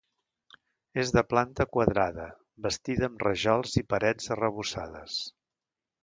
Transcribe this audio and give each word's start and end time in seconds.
És 1.01 1.09
de 1.17 1.21
planta 1.33 1.65
quadrada, 1.75 2.25
bastida 2.67 3.09
amb 3.11 3.21
rajols 3.25 3.75
i 3.83 3.83
parets 3.95 4.33
arrebossades. 4.37 5.19